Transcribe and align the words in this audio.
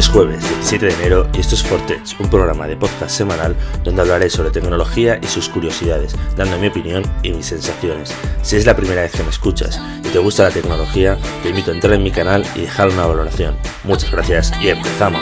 es 0.00 0.08
jueves 0.08 0.40
17 0.48 0.86
de 0.86 0.94
enero 0.94 1.28
y 1.34 1.40
esto 1.40 1.54
es 1.54 1.62
Fortech, 1.62 2.18
un 2.18 2.30
programa 2.30 2.66
de 2.66 2.74
podcast 2.74 3.14
semanal 3.14 3.54
donde 3.84 4.00
hablaré 4.00 4.30
sobre 4.30 4.50
tecnología 4.50 5.20
y 5.20 5.26
sus 5.26 5.50
curiosidades, 5.50 6.16
dando 6.36 6.56
mi 6.58 6.68
opinión 6.68 7.02
y 7.22 7.32
mis 7.32 7.44
sensaciones. 7.44 8.14
Si 8.40 8.56
es 8.56 8.64
la 8.64 8.74
primera 8.74 9.02
vez 9.02 9.12
que 9.12 9.22
me 9.22 9.28
escuchas 9.28 9.78
y 9.98 10.08
te 10.08 10.18
gusta 10.18 10.44
la 10.44 10.52
tecnología, 10.52 11.18
te 11.42 11.50
invito 11.50 11.70
a 11.70 11.74
entrar 11.74 11.92
en 11.92 12.02
mi 12.02 12.10
canal 12.10 12.46
y 12.54 12.62
dejar 12.62 12.88
una 12.88 13.04
valoración. 13.04 13.56
Muchas 13.84 14.10
gracias 14.10 14.52
y 14.62 14.68
empezamos. 14.68 15.20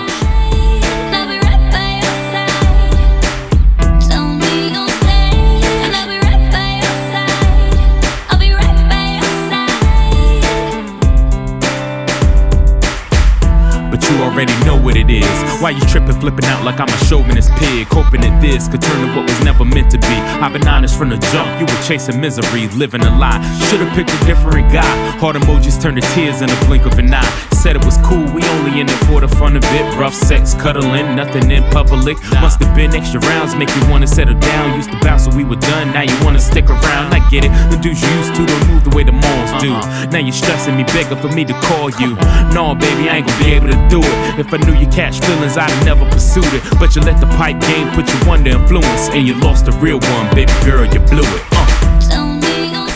Already 14.38 14.65
know 14.65 14.80
what 14.80 14.97
it 14.97 15.10
is. 15.10 15.27
Why 15.60 15.70
you 15.70 15.80
tripping, 15.91 16.15
flipping 16.20 16.45
out 16.45 16.65
like 16.65 16.79
I'm 16.79 16.88
a 16.88 17.05
chauvinist 17.06 17.51
pig? 17.59 17.88
Hoping 17.88 18.20
that 18.20 18.41
this 18.41 18.69
could 18.69 18.80
turn 18.80 19.01
to 19.02 19.09
what 19.16 19.27
was 19.27 19.41
never 19.42 19.65
meant 19.65 19.91
to 19.91 19.98
be. 19.98 20.16
I've 20.38 20.52
been 20.52 20.66
honest 20.69 20.96
from 20.96 21.09
the 21.09 21.19
jump, 21.34 21.51
you 21.59 21.66
were 21.66 21.83
chasing 21.83 22.20
misery, 22.20 22.69
living 22.79 23.02
a 23.02 23.10
lie. 23.19 23.43
Should've 23.66 23.91
picked 23.95 24.15
a 24.15 24.20
different 24.27 24.70
guy. 24.73 24.87
Heart 25.19 25.37
emojis 25.37 25.82
turn 25.82 25.96
to 25.96 26.02
tears 26.15 26.41
in 26.41 26.51
a 26.51 26.59
blink 26.66 26.87
of 26.87 26.96
an 26.98 27.12
eye. 27.12 27.27
Said 27.51 27.74
it 27.74 27.84
was 27.84 27.98
cool, 28.06 28.23
we 28.30 28.43
only 28.55 28.79
in 28.80 28.87
it 28.87 29.01
for 29.10 29.20
the 29.20 29.27
fun 29.27 29.56
of 29.56 29.65
it. 29.74 29.82
Rough 29.98 30.15
sex, 30.15 30.55
cuddling, 30.55 31.16
nothing 31.16 31.51
in 31.51 31.65
public. 31.74 32.16
Must 32.38 32.62
have 32.62 32.77
been 32.77 32.95
extra 32.95 33.18
rounds, 33.20 33.57
make 33.57 33.74
you 33.74 33.82
wanna 33.91 34.07
settle 34.07 34.38
down. 34.38 34.77
Used 34.77 34.93
to 34.93 35.01
bounce 35.01 35.27
when 35.27 35.37
we 35.37 35.45
were 35.45 35.59
done, 35.59 35.93
now 35.93 36.02
you 36.02 36.15
wanna 36.23 36.38
stick 36.38 36.70
around. 36.70 37.12
I 37.12 37.18
get 37.30 37.45
it, 37.45 37.51
the 37.74 37.77
dudes 37.82 38.01
you 38.01 38.10
used 38.15 38.37
to 38.37 38.46
don't 38.46 38.68
move 38.68 38.84
the 38.84 38.95
way 38.95 39.02
the 39.02 39.10
malls 39.10 39.51
do. 39.60 39.74
Uh-huh. 39.74 40.07
Now 40.07 40.18
you're 40.18 40.32
stressing 40.32 40.76
me, 40.76 40.85
begging 40.85 41.18
for 41.18 41.35
me 41.35 41.45
to 41.46 41.54
call 41.66 41.91
you. 41.98 42.15
No, 42.54 42.76
baby, 42.76 43.10
I 43.10 43.18
ain't 43.18 43.26
gonna 43.26 43.43
be 43.43 43.51
able 43.59 43.70
to 43.74 43.88
do 43.91 43.98
it. 43.98 44.27
If 44.37 44.52
I 44.52 44.59
knew 44.59 44.74
you 44.74 44.87
catch 44.88 45.21
feelings, 45.21 45.57
I'd 45.57 45.73
never 45.84 46.04
pursued 46.10 46.52
it. 46.52 46.62
But 46.79 46.95
you 46.95 47.02
let 47.02 47.21
the 47.21 47.26
pipe 47.38 47.60
game 47.60 47.88
put 47.95 48.07
you 48.12 48.30
under 48.30 48.51
influence, 48.51 49.09
and 49.10 49.26
you 49.26 49.35
lost 49.40 49.65
the 49.65 49.73
real 49.73 49.98
one, 49.98 50.29
baby 50.35 50.52
girl, 50.65 50.85
you 50.85 51.01
blew 51.01 51.23
it. 51.23 51.43
Uh. 51.52 51.68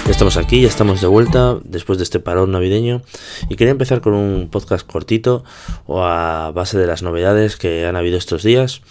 Ya 0.04 0.10
estamos 0.10 0.36
aquí, 0.36 0.60
ya 0.60 0.68
estamos 0.68 1.00
de 1.00 1.06
vuelta 1.06 1.58
después 1.62 1.96
de 1.96 2.04
este 2.04 2.18
parón 2.18 2.50
navideño 2.50 3.02
y 3.48 3.54
quería 3.54 3.70
empezar 3.70 4.00
con 4.00 4.14
un 4.14 4.48
podcast 4.50 4.84
cortito 4.84 5.44
o 5.86 6.02
a 6.02 6.50
base 6.50 6.76
de 6.76 6.88
las 6.88 7.04
novedades 7.04 7.56
que 7.56 7.86
han 7.86 7.94
habido 7.94 8.18
estos 8.18 8.42
días 8.42 8.82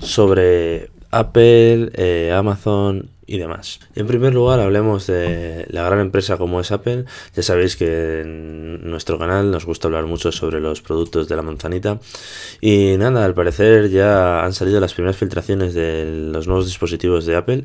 sobre 0.00 0.90
Apple, 1.10 1.90
eh, 1.94 2.34
Amazon 2.36 3.08
y 3.28 3.38
demás. 3.38 3.78
En 3.94 4.06
primer 4.06 4.34
lugar, 4.34 4.58
hablemos 4.58 5.06
de 5.06 5.66
la 5.68 5.84
gran 5.84 6.00
empresa 6.00 6.38
como 6.38 6.60
es 6.60 6.72
Apple. 6.72 7.04
Ya 7.36 7.42
sabéis 7.42 7.76
que 7.76 8.22
en 8.22 8.90
nuestro 8.90 9.18
canal 9.18 9.50
nos 9.50 9.66
gusta 9.66 9.86
hablar 9.86 10.06
mucho 10.06 10.32
sobre 10.32 10.60
los 10.60 10.80
productos 10.80 11.28
de 11.28 11.36
la 11.36 11.42
manzanita. 11.42 12.00
Y 12.60 12.96
nada, 12.96 13.24
al 13.24 13.34
parecer 13.34 13.90
ya 13.90 14.44
han 14.44 14.54
salido 14.54 14.80
las 14.80 14.94
primeras 14.94 15.16
filtraciones 15.16 15.74
de 15.74 16.30
los 16.32 16.48
nuevos 16.48 16.66
dispositivos 16.66 17.26
de 17.26 17.36
Apple 17.36 17.64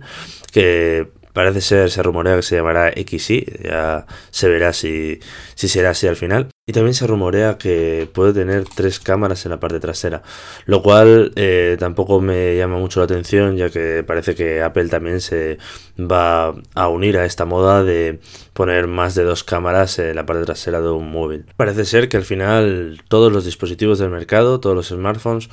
que 0.52 1.10
Parece 1.34 1.62
ser, 1.62 1.90
se 1.90 2.04
rumorea 2.04 2.36
que 2.36 2.44
se 2.44 2.56
llamará 2.56 2.92
XY, 2.92 3.62
ya 3.64 4.06
se 4.30 4.48
verá 4.50 4.72
si, 4.72 5.20
si 5.56 5.68
será 5.68 5.90
así 5.90 6.06
al 6.06 6.16
final. 6.16 6.53
Y 6.66 6.72
también 6.72 6.94
se 6.94 7.06
rumorea 7.06 7.58
que 7.58 8.10
puede 8.14 8.32
tener 8.32 8.64
tres 8.74 8.98
cámaras 9.02 9.46
en 9.46 9.50
la 9.52 9.60
parte 9.60 9.82
trasera, 9.82 10.24
lo 10.66 10.82
cual 10.82 11.34
eh, 11.36 11.76
tampoco 11.78 12.22
me 12.22 12.56
llama 12.56 12.78
mucho 12.78 13.02
la 13.02 13.04
atención, 13.04 13.58
ya 13.58 13.70
que 13.70 14.02
parece 14.08 14.34
que 14.34 14.62
Apple 14.62 14.88
también 14.88 15.20
se 15.20 15.58
va 16.00 16.56
a 16.74 16.88
unir 16.88 17.18
a 17.18 17.26
esta 17.26 17.44
moda 17.44 17.84
de 17.84 18.22
poner 18.54 18.88
más 18.88 19.14
de 19.14 19.26
dos 19.26 19.44
cámaras 19.44 20.00
en 20.00 20.16
la 20.16 20.26
parte 20.26 20.46
trasera 20.46 20.80
de 20.80 20.90
un 20.90 21.12
móvil. 21.12 21.48
Parece 21.58 21.84
ser 21.84 22.08
que 22.08 22.16
al 22.16 22.24
final 22.24 23.02
todos 23.10 23.30
los 23.30 23.44
dispositivos 23.44 24.00
del 24.00 24.12
mercado, 24.12 24.62
todos 24.62 24.74
los 24.74 24.88
smartphones, 24.88 25.50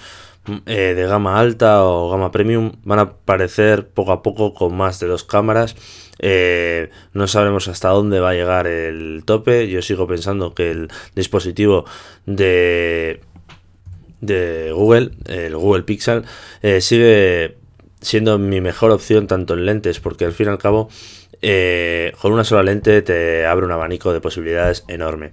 eh, 0.67 0.95
de 0.97 1.07
gama 1.07 1.39
alta 1.39 1.85
o 1.85 2.11
gama 2.11 2.33
premium 2.33 2.73
van 2.83 2.99
a 2.99 3.03
aparecer 3.03 3.89
poco 3.89 4.13
a 4.13 4.23
poco 4.23 4.55
con 4.55 4.75
más 4.75 4.99
de 4.99 5.07
dos 5.07 5.25
cámaras. 5.25 5.77
Eh, 6.19 6.91
no 7.13 7.29
sabremos 7.29 7.69
hasta 7.69 7.91
dónde 7.91 8.21
va 8.21 8.31
a 8.31 8.35
llegar 8.35 8.67
el 8.67 9.23
tope. 9.27 9.69
Yo 9.69 9.83
sigo 9.83 10.07
pensando 10.07 10.55
que 10.55 10.71
el 10.71 10.89
dispositivo 11.15 11.85
de, 12.25 13.21
de 14.21 14.73
Google, 14.73 15.11
el 15.27 15.57
Google 15.57 15.83
Pixel, 15.83 16.25
eh, 16.63 16.81
sigue 16.81 17.59
siendo 18.01 18.39
mi 18.39 18.63
mejor 18.63 18.93
opción 18.93 19.27
tanto 19.27 19.55
en 19.55 19.67
lentes, 19.67 20.01
porque 20.01 20.25
al 20.25 20.33
fin 20.33 20.47
y 20.47 20.51
al 20.51 20.59
cabo 20.59 20.89
con 22.21 22.33
una 22.33 22.45
sola 22.45 22.63
lente 22.63 23.01
te 23.01 23.47
abre 23.47 23.65
un 23.65 23.73
abanico 23.73 24.13
de 24.13 24.21
posibilidades 24.21 24.85
enorme. 24.89 25.33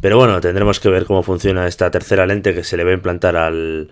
Pero 0.00 0.16
bueno, 0.16 0.40
tendremos 0.40 0.78
que 0.78 0.88
ver 0.88 1.04
cómo 1.04 1.22
funciona 1.24 1.66
esta 1.66 1.90
tercera 1.90 2.26
lente 2.26 2.54
que 2.54 2.62
se 2.62 2.76
le 2.76 2.84
va 2.84 2.90
a 2.90 2.94
implantar 2.94 3.36
al, 3.36 3.90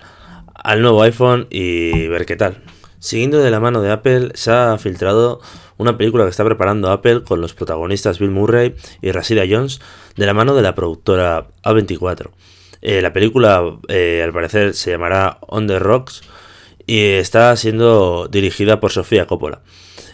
al 0.62 0.82
nuevo 0.82 1.02
iPhone 1.02 1.46
y 1.50 2.08
ver 2.08 2.26
qué 2.26 2.36
tal. 2.36 2.62
Siguiendo 2.98 3.38
de 3.38 3.50
la 3.50 3.60
mano 3.60 3.80
de 3.80 3.90
Apple, 3.90 4.32
se 4.34 4.50
ha 4.50 4.76
filtrado 4.78 5.40
una 5.78 5.96
película 5.96 6.24
que 6.24 6.30
está 6.30 6.44
preparando 6.44 6.90
Apple 6.90 7.22
con 7.22 7.40
los 7.40 7.54
protagonistas 7.54 8.18
Bill 8.18 8.30
Murray 8.30 8.74
y 9.00 9.12
Rashida 9.12 9.44
Jones 9.48 9.80
de 10.16 10.26
la 10.26 10.34
mano 10.34 10.54
de 10.54 10.62
la 10.62 10.74
productora 10.74 11.48
A24. 11.64 12.30
Eh, 12.82 13.00
la 13.00 13.12
película, 13.12 13.78
eh, 13.88 14.20
al 14.22 14.32
parecer, 14.32 14.74
se 14.74 14.90
llamará 14.90 15.38
On 15.40 15.66
the 15.66 15.78
Rocks 15.78 16.22
y 16.86 17.04
está 17.04 17.56
siendo 17.56 18.28
dirigida 18.30 18.80
por 18.80 18.90
Sofía 18.90 19.26
Coppola. 19.26 19.62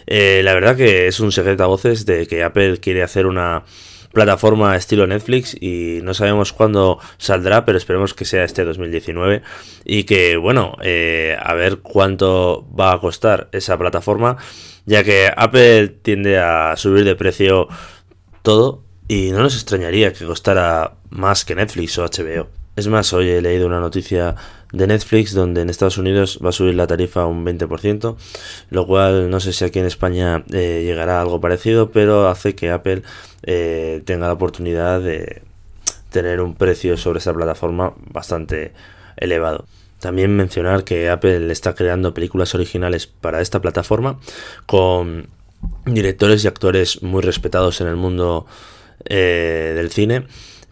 Eh, 0.05 0.41
la 0.43 0.53
verdad 0.53 0.77
que 0.77 1.07
es 1.07 1.19
un 1.19 1.33
secreto 1.33 1.63
a 1.63 1.67
voces 1.67 2.05
de 2.05 2.27
que 2.27 2.43
Apple 2.43 2.79
quiere 2.79 3.03
hacer 3.03 3.25
una 3.25 3.63
plataforma 4.11 4.75
estilo 4.75 5.07
Netflix 5.07 5.55
y 5.59 5.99
no 6.03 6.13
sabemos 6.13 6.53
cuándo 6.53 6.99
saldrá, 7.17 7.65
pero 7.65 7.77
esperemos 7.77 8.13
que 8.13 8.25
sea 8.25 8.43
este 8.43 8.63
2019 8.63 9.41
y 9.85 10.03
que, 10.03 10.37
bueno, 10.37 10.75
eh, 10.81 11.37
a 11.39 11.53
ver 11.53 11.79
cuánto 11.79 12.67
va 12.77 12.93
a 12.93 12.99
costar 12.99 13.49
esa 13.51 13.77
plataforma, 13.77 14.37
ya 14.85 15.03
que 15.03 15.31
Apple 15.35 15.89
tiende 16.01 16.39
a 16.39 16.75
subir 16.77 17.03
de 17.03 17.15
precio 17.15 17.67
todo 18.41 18.83
y 19.07 19.31
no 19.31 19.39
nos 19.39 19.55
extrañaría 19.55 20.13
que 20.13 20.25
costara 20.25 20.97
más 21.09 21.45
que 21.45 21.55
Netflix 21.55 21.97
o 21.97 22.05
HBO. 22.05 22.56
Es 22.77 22.87
más, 22.87 23.11
hoy 23.11 23.27
he 23.31 23.41
leído 23.41 23.65
una 23.65 23.79
noticia 23.79 24.35
de 24.71 24.85
Netflix 24.85 25.33
donde 25.33 25.61
en 25.61 25.71
Estados 25.71 25.97
Unidos 25.97 26.37
va 26.45 26.49
a 26.49 26.51
subir 26.51 26.75
la 26.75 26.85
tarifa 26.85 27.25
un 27.25 27.43
20%, 27.43 28.15
lo 28.69 28.85
cual 28.85 29.31
no 29.31 29.39
sé 29.39 29.51
si 29.51 29.65
aquí 29.65 29.79
en 29.79 29.87
España 29.87 30.43
eh, 30.53 30.83
llegará 30.85 31.19
algo 31.19 31.41
parecido, 31.41 31.89
pero 31.89 32.27
hace 32.27 32.53
que 32.53 32.69
Apple 32.69 33.01
eh, 33.41 34.03
tenga 34.05 34.27
la 34.27 34.33
oportunidad 34.33 35.01
de 35.01 35.41
tener 36.11 36.39
un 36.39 36.53
precio 36.53 36.97
sobre 36.97 37.17
esa 37.17 37.33
plataforma 37.33 37.95
bastante 38.11 38.73
elevado. 39.15 39.65
También 39.99 40.35
mencionar 40.35 40.83
que 40.83 41.09
Apple 41.09 41.51
está 41.51 41.73
creando 41.73 42.13
películas 42.13 42.53
originales 42.53 43.07
para 43.07 43.41
esta 43.41 43.59
plataforma 43.59 44.19
con 44.67 45.29
directores 45.87 46.43
y 46.43 46.47
actores 46.47 47.01
muy 47.01 47.23
respetados 47.23 47.81
en 47.81 47.87
el 47.87 47.95
mundo 47.95 48.45
eh, 49.05 49.73
del 49.75 49.89
cine 49.89 50.27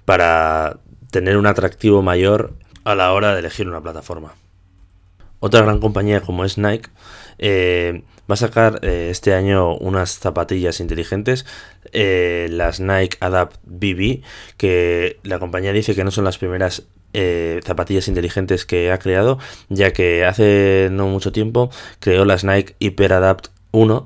para 0.06 0.78
tener 1.16 1.38
un 1.38 1.48
atractivo 1.48 2.02
mayor 2.02 2.56
a 2.84 2.94
la 2.94 3.14
hora 3.14 3.32
de 3.32 3.40
elegir 3.40 3.70
una 3.70 3.80
plataforma. 3.80 4.34
Otra 5.40 5.62
gran 5.62 5.80
compañía 5.80 6.20
como 6.20 6.44
es 6.44 6.58
Nike 6.58 6.90
eh, 7.38 8.04
va 8.30 8.34
a 8.34 8.36
sacar 8.36 8.80
eh, 8.82 9.08
este 9.12 9.34
año 9.34 9.78
unas 9.78 10.20
zapatillas 10.20 10.82
inteligentes, 10.82 11.46
eh, 11.94 12.50
las 12.52 12.82
Nike 12.82 13.16
Adapt 13.22 13.56
BB, 13.64 14.24
que 14.58 15.18
la 15.24 15.40
compañía 15.40 15.72
dice 15.72 15.96
que 15.96 16.04
no 16.04 16.12
son 16.12 16.26
las 16.26 16.38
primeras 16.38 16.84
zapatillas 17.64 18.10
inteligentes 18.10 18.66
que 18.66 18.92
ha 18.92 19.00
creado, 19.00 19.40
ya 19.70 19.94
que 19.94 20.26
hace 20.26 20.90
no 20.92 21.08
mucho 21.08 21.32
tiempo 21.32 21.70
creó 22.02 22.26
las 22.26 22.44
Nike 22.44 22.76
Hyper 22.80 23.14
Adapt 23.14 23.48
1 23.72 24.06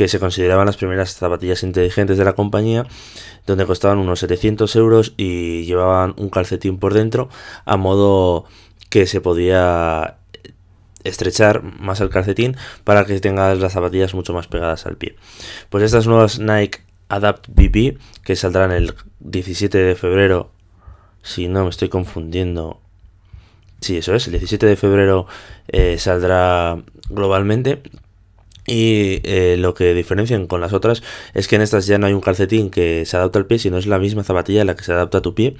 que 0.00 0.08
se 0.08 0.18
consideraban 0.18 0.64
las 0.64 0.78
primeras 0.78 1.12
zapatillas 1.12 1.62
inteligentes 1.62 2.16
de 2.16 2.24
la 2.24 2.32
compañía, 2.32 2.86
donde 3.46 3.66
costaban 3.66 3.98
unos 3.98 4.20
700 4.20 4.74
euros 4.76 5.12
y 5.18 5.66
llevaban 5.66 6.14
un 6.16 6.30
calcetín 6.30 6.78
por 6.78 6.94
dentro, 6.94 7.28
a 7.66 7.76
modo 7.76 8.46
que 8.88 9.06
se 9.06 9.20
podía 9.20 10.16
estrechar 11.04 11.62
más 11.62 12.00
el 12.00 12.08
calcetín 12.08 12.56
para 12.82 13.04
que 13.04 13.20
tengas 13.20 13.58
las 13.58 13.74
zapatillas 13.74 14.14
mucho 14.14 14.32
más 14.32 14.46
pegadas 14.46 14.86
al 14.86 14.96
pie. 14.96 15.16
Pues 15.68 15.84
estas 15.84 16.06
nuevas 16.06 16.38
Nike 16.38 16.80
Adapt 17.10 17.48
BB, 17.48 17.98
que 18.24 18.36
saldrán 18.36 18.72
el 18.72 18.94
17 19.18 19.76
de 19.76 19.96
febrero, 19.96 20.50
si 21.22 21.46
no 21.46 21.64
me 21.64 21.68
estoy 21.68 21.90
confundiendo, 21.90 22.80
sí, 23.82 23.98
eso 23.98 24.14
es, 24.14 24.26
el 24.28 24.32
17 24.32 24.64
de 24.64 24.76
febrero 24.76 25.26
eh, 25.68 25.98
saldrá 25.98 26.82
globalmente 27.10 27.82
y 28.66 29.20
eh, 29.24 29.56
lo 29.58 29.74
que 29.74 29.94
diferencian 29.94 30.46
con 30.46 30.60
las 30.60 30.72
otras 30.72 31.02
es 31.34 31.48
que 31.48 31.56
en 31.56 31.62
estas 31.62 31.86
ya 31.86 31.98
no 31.98 32.06
hay 32.06 32.12
un 32.12 32.20
calcetín 32.20 32.70
que 32.70 33.04
se 33.06 33.16
adapta 33.16 33.38
al 33.38 33.46
pie, 33.46 33.58
sino 33.58 33.78
es 33.78 33.86
la 33.86 33.98
misma 33.98 34.22
zapatilla 34.22 34.64
la 34.64 34.76
que 34.76 34.84
se 34.84 34.92
adapta 34.92 35.18
a 35.18 35.22
tu 35.22 35.34
pie. 35.34 35.56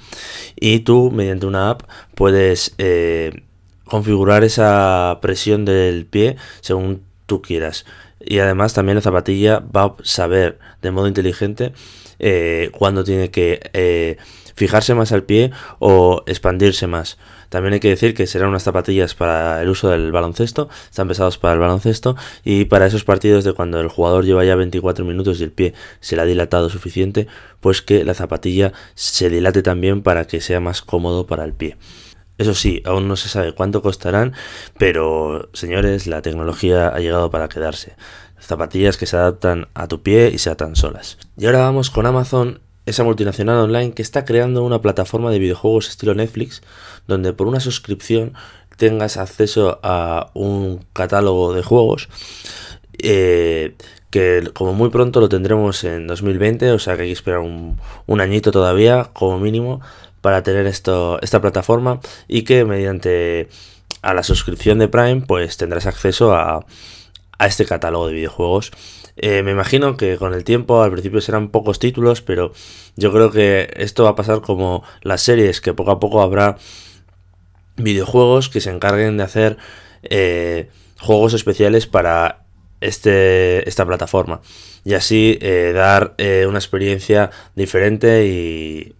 Y 0.55 0.79
tú, 0.79 1.11
mediante 1.11 1.45
una 1.45 1.71
app, 1.71 1.83
puedes 2.15 2.73
eh, 2.77 3.43
configurar 3.85 4.43
esa 4.43 5.19
presión 5.21 5.65
del 5.65 6.05
pie 6.05 6.37
según 6.61 7.03
tú 7.25 7.41
quieras. 7.41 7.85
Y 8.23 8.39
además 8.39 8.73
también 8.73 8.95
la 8.95 9.01
zapatilla 9.01 9.59
va 9.59 9.83
a 9.85 9.95
saber 10.03 10.59
de 10.81 10.91
modo 10.91 11.07
inteligente 11.07 11.73
eh, 12.21 12.69
cuándo 12.71 13.03
tiene 13.03 13.29
que 13.31 14.17
fijarse 14.55 14.93
más 14.93 15.11
al 15.11 15.23
pie 15.23 15.51
o 15.79 16.23
expandirse 16.27 16.87
más. 16.87 17.17
También 17.49 17.73
hay 17.73 17.79
que 17.81 17.89
decir 17.89 18.13
que 18.13 18.27
serán 18.27 18.47
unas 18.47 18.63
zapatillas 18.63 19.13
para 19.13 19.61
el 19.61 19.67
uso 19.67 19.89
del 19.89 20.11
baloncesto, 20.13 20.69
están 20.89 21.09
pesados 21.09 21.37
para 21.37 21.53
el 21.55 21.59
baloncesto 21.59 22.15
y 22.45 22.65
para 22.65 22.85
esos 22.85 23.03
partidos 23.03 23.43
de 23.43 23.51
cuando 23.51 23.81
el 23.81 23.89
jugador 23.89 24.23
lleva 24.23 24.45
ya 24.45 24.55
24 24.55 25.03
minutos 25.03 25.41
y 25.41 25.43
el 25.43 25.51
pie 25.51 25.73
se 25.99 26.15
le 26.15 26.21
ha 26.21 26.25
dilatado 26.25 26.69
suficiente, 26.69 27.27
pues 27.59 27.81
que 27.81 28.05
la 28.05 28.13
zapatilla 28.13 28.71
se 28.95 29.29
dilate 29.29 29.63
también 29.63 30.01
para 30.01 30.27
que 30.27 30.39
sea 30.39 30.61
más 30.61 30.81
cómodo 30.81 31.27
para 31.27 31.43
el 31.43 31.53
pie. 31.53 31.75
Eso 32.37 32.53
sí, 32.53 32.81
aún 32.85 33.07
no 33.07 33.17
se 33.17 33.29
sabe 33.29 33.53
cuánto 33.53 33.81
costarán, 33.81 34.33
pero 34.77 35.49
señores, 35.53 36.07
la 36.07 36.21
tecnología 36.21 36.87
ha 36.87 36.99
llegado 36.99 37.29
para 37.31 37.49
quedarse. 37.49 37.95
Zapatillas 38.41 38.97
que 38.97 39.05
se 39.05 39.17
adaptan 39.17 39.67
a 39.73 39.87
tu 39.87 40.01
pie 40.01 40.31
y 40.33 40.37
se 40.37 40.49
atan 40.49 40.75
solas. 40.75 41.17
Y 41.37 41.45
ahora 41.45 41.59
vamos 41.59 41.89
con 41.89 42.05
Amazon, 42.05 42.59
esa 42.85 43.03
multinacional 43.03 43.57
online 43.57 43.93
que 43.93 44.01
está 44.01 44.25
creando 44.25 44.63
una 44.63 44.81
plataforma 44.81 45.31
de 45.31 45.39
videojuegos 45.39 45.89
estilo 45.89 46.15
Netflix, 46.15 46.61
donde 47.07 47.33
por 47.33 47.47
una 47.47 47.59
suscripción 47.59 48.33
tengas 48.77 49.17
acceso 49.17 49.79
a 49.83 50.31
un 50.33 50.85
catálogo 50.93 51.53
de 51.53 51.63
juegos. 51.63 52.09
Eh, 52.97 53.75
que 54.09 54.49
como 54.53 54.73
muy 54.73 54.89
pronto 54.89 55.21
lo 55.21 55.29
tendremos 55.29 55.83
en 55.85 56.05
2020, 56.07 56.71
o 56.71 56.79
sea 56.79 56.97
que 56.97 57.03
hay 57.03 57.07
que 57.09 57.13
esperar 57.13 57.39
un, 57.39 57.79
un 58.07 58.21
añito 58.21 58.51
todavía, 58.51 59.09
como 59.13 59.39
mínimo, 59.39 59.79
para 60.21 60.43
tener 60.43 60.67
esto, 60.67 61.19
esta 61.21 61.41
plataforma 61.41 61.99
y 62.27 62.43
que 62.43 62.65
mediante 62.65 63.49
a 64.01 64.13
la 64.13 64.23
suscripción 64.23 64.79
de 64.79 64.87
Prime 64.87 65.21
pues 65.21 65.57
tendrás 65.57 65.85
acceso 65.85 66.33
a, 66.33 66.65
a 67.41 67.47
este 67.47 67.65
catálogo 67.65 68.05
de 68.07 68.13
videojuegos. 68.13 68.71
Eh, 69.15 69.41
me 69.41 69.51
imagino 69.51 69.97
que 69.97 70.17
con 70.17 70.35
el 70.35 70.43
tiempo 70.43 70.83
al 70.83 70.91
principio 70.91 71.21
serán 71.21 71.49
pocos 71.49 71.79
títulos, 71.79 72.21
pero 72.21 72.53
yo 72.95 73.11
creo 73.11 73.31
que 73.31 73.73
esto 73.77 74.03
va 74.03 74.11
a 74.11 74.15
pasar 74.15 74.41
como 74.41 74.83
las 75.01 75.21
series, 75.21 75.59
que 75.59 75.73
poco 75.73 75.89
a 75.89 75.99
poco 75.99 76.21
habrá 76.21 76.57
videojuegos 77.77 78.49
que 78.49 78.61
se 78.61 78.69
encarguen 78.69 79.17
de 79.17 79.23
hacer 79.23 79.57
eh, 80.03 80.69
juegos 80.99 81.33
especiales 81.33 81.87
para 81.87 82.45
este, 82.79 83.67
esta 83.67 83.87
plataforma 83.87 84.41
y 84.83 84.93
así 84.93 85.39
eh, 85.41 85.71
dar 85.73 86.15
una 86.47 86.59
experiencia 86.59 87.31
diferente 87.55 88.27
y 88.27 88.95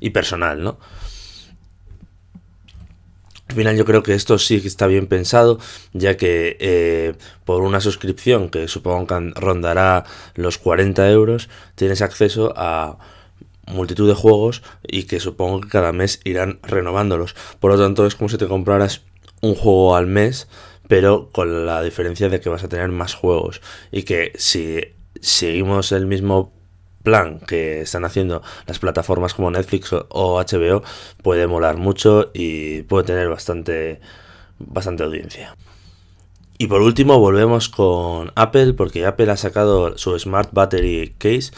y 0.00 0.10
personal, 0.10 0.62
¿no? 0.62 0.78
Al 3.56 3.60
final 3.60 3.76
yo 3.78 3.86
creo 3.86 4.02
que 4.02 4.12
esto 4.12 4.38
sí 4.38 4.60
que 4.60 4.68
está 4.68 4.86
bien 4.86 5.06
pensado, 5.06 5.58
ya 5.94 6.18
que 6.18 6.58
eh, 6.60 7.14
por 7.46 7.62
una 7.62 7.80
suscripción 7.80 8.50
que 8.50 8.68
supongo 8.68 9.06
que 9.06 9.32
rondará 9.34 10.04
los 10.34 10.58
40 10.58 11.10
euros, 11.10 11.48
tienes 11.74 12.02
acceso 12.02 12.52
a 12.54 12.98
multitud 13.66 14.06
de 14.06 14.14
juegos 14.14 14.62
y 14.86 15.04
que 15.04 15.20
supongo 15.20 15.62
que 15.62 15.68
cada 15.70 15.92
mes 15.92 16.20
irán 16.24 16.58
renovándolos. 16.64 17.34
Por 17.58 17.70
lo 17.72 17.82
tanto 17.82 18.04
es 18.04 18.14
como 18.14 18.28
si 18.28 18.36
te 18.36 18.46
compraras 18.46 19.04
un 19.40 19.54
juego 19.54 19.96
al 19.96 20.06
mes, 20.06 20.48
pero 20.86 21.30
con 21.32 21.64
la 21.64 21.80
diferencia 21.80 22.28
de 22.28 22.42
que 22.42 22.50
vas 22.50 22.62
a 22.62 22.68
tener 22.68 22.90
más 22.90 23.14
juegos 23.14 23.62
y 23.90 24.02
que 24.02 24.32
si 24.34 24.80
seguimos 25.22 25.92
el 25.92 26.04
mismo 26.04 26.52
plan 27.06 27.38
que 27.38 27.82
están 27.82 28.04
haciendo 28.04 28.42
las 28.66 28.80
plataformas 28.80 29.32
como 29.32 29.48
Netflix 29.52 29.92
o 29.92 30.42
HBO 30.42 30.82
puede 31.22 31.46
molar 31.46 31.76
mucho 31.76 32.32
y 32.34 32.82
puede 32.82 33.04
tener 33.04 33.28
bastante, 33.28 34.00
bastante 34.58 35.04
audiencia. 35.04 35.56
Y 36.58 36.66
por 36.66 36.82
último 36.82 37.20
volvemos 37.20 37.68
con 37.68 38.32
Apple 38.34 38.72
porque 38.72 39.06
Apple 39.06 39.30
ha 39.30 39.36
sacado 39.36 39.96
su 39.96 40.18
Smart 40.18 40.50
Battery 40.52 41.14
Case 41.16 41.52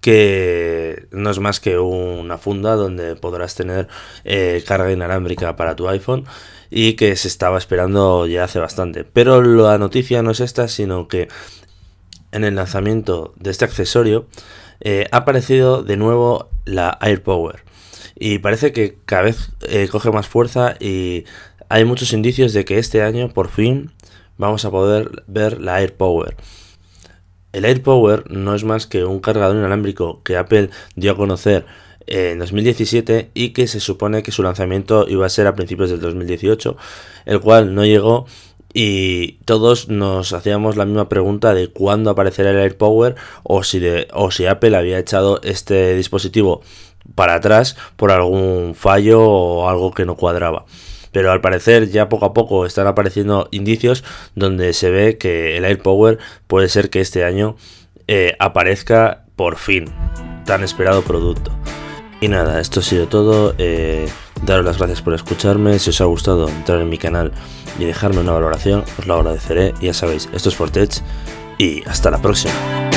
que 0.00 1.06
no 1.12 1.30
es 1.30 1.38
más 1.38 1.60
que 1.60 1.78
una 1.78 2.36
funda 2.36 2.74
donde 2.74 3.14
podrás 3.14 3.54
tener 3.54 3.86
eh, 4.24 4.64
carga 4.66 4.90
inalámbrica 4.90 5.54
para 5.54 5.76
tu 5.76 5.88
iPhone 5.88 6.24
y 6.68 6.94
que 6.94 7.14
se 7.14 7.28
estaba 7.28 7.58
esperando 7.58 8.26
ya 8.26 8.42
hace 8.42 8.58
bastante. 8.58 9.04
Pero 9.04 9.40
la 9.40 9.78
noticia 9.78 10.22
no 10.24 10.32
es 10.32 10.40
esta, 10.40 10.66
sino 10.66 11.06
que 11.06 11.28
en 12.32 12.44
el 12.44 12.54
lanzamiento 12.54 13.34
de 13.36 13.50
este 13.50 13.64
accesorio 13.64 14.26
eh, 14.80 15.06
ha 15.12 15.18
aparecido 15.18 15.82
de 15.82 15.96
nuevo 15.96 16.50
la 16.64 16.96
AirPower. 17.00 17.64
Y 18.18 18.38
parece 18.38 18.72
que 18.72 18.98
cada 19.06 19.22
vez 19.22 19.50
eh, 19.62 19.88
coge 19.90 20.10
más 20.10 20.26
fuerza 20.28 20.76
y 20.78 21.24
hay 21.68 21.84
muchos 21.84 22.12
indicios 22.12 22.52
de 22.52 22.64
que 22.64 22.78
este 22.78 23.02
año 23.02 23.28
por 23.28 23.48
fin 23.48 23.92
vamos 24.36 24.64
a 24.64 24.70
poder 24.70 25.24
ver 25.26 25.60
la 25.60 25.76
AirPower. 25.76 26.36
El 27.52 27.64
AirPower 27.64 28.30
no 28.30 28.54
es 28.54 28.64
más 28.64 28.86
que 28.86 29.04
un 29.04 29.20
cargador 29.20 29.56
inalámbrico 29.56 30.22
que 30.22 30.36
Apple 30.36 30.70
dio 30.94 31.12
a 31.12 31.16
conocer 31.16 31.66
en 32.06 32.38
2017 32.38 33.30
y 33.34 33.50
que 33.50 33.66
se 33.66 33.80
supone 33.80 34.22
que 34.22 34.32
su 34.32 34.42
lanzamiento 34.42 35.06
iba 35.08 35.26
a 35.26 35.30
ser 35.30 35.46
a 35.46 35.54
principios 35.54 35.90
del 35.90 36.00
2018, 36.00 36.76
el 37.26 37.40
cual 37.40 37.74
no 37.74 37.84
llegó 37.84 38.26
y 38.72 39.32
todos 39.44 39.88
nos 39.88 40.32
hacíamos 40.32 40.76
la 40.76 40.84
misma 40.84 41.08
pregunta 41.08 41.54
de 41.54 41.68
cuándo 41.68 42.10
aparecerá 42.10 42.50
el 42.50 42.58
AirPower 42.58 43.16
o 43.42 43.62
si, 43.62 43.80
de, 43.80 44.08
o 44.12 44.30
si 44.30 44.46
Apple 44.46 44.76
había 44.76 44.98
echado 44.98 45.40
este 45.42 45.94
dispositivo 45.96 46.62
para 47.14 47.34
atrás 47.34 47.76
por 47.96 48.12
algún 48.12 48.74
fallo 48.74 49.22
o 49.22 49.68
algo 49.68 49.92
que 49.92 50.06
no 50.06 50.16
cuadraba. 50.16 50.64
Pero 51.12 51.32
al 51.32 51.40
parecer 51.40 51.90
ya 51.90 52.08
poco 52.08 52.26
a 52.26 52.32
poco 52.32 52.66
están 52.66 52.86
apareciendo 52.86 53.48
indicios 53.50 54.04
donde 54.36 54.72
se 54.72 54.90
ve 54.90 55.18
que 55.18 55.56
el 55.56 55.64
AirPower 55.64 56.18
puede 56.46 56.68
ser 56.68 56.88
que 56.88 57.00
este 57.00 57.24
año 57.24 57.56
eh, 58.06 58.36
aparezca 58.38 59.24
por 59.34 59.56
fin 59.56 59.86
tan 60.46 60.62
esperado 60.62 61.02
producto. 61.02 61.59
Y 62.20 62.28
nada, 62.28 62.60
esto 62.60 62.80
ha 62.80 62.82
sido 62.82 63.08
todo. 63.08 63.54
Eh, 63.58 64.08
daros 64.42 64.64
las 64.64 64.78
gracias 64.78 65.02
por 65.02 65.14
escucharme. 65.14 65.78
Si 65.78 65.90
os 65.90 66.00
ha 66.00 66.04
gustado, 66.04 66.48
entrar 66.48 66.80
en 66.80 66.88
mi 66.88 66.98
canal 66.98 67.32
y 67.78 67.84
dejarme 67.84 68.20
una 68.20 68.32
valoración, 68.32 68.84
os 68.98 69.06
lo 69.06 69.14
agradeceré. 69.14 69.74
Ya 69.80 69.94
sabéis, 69.94 70.28
esto 70.32 70.50
es 70.50 70.56
Fortech 70.56 71.02
y 71.58 71.82
hasta 71.88 72.10
la 72.10 72.18
próxima. 72.18 72.89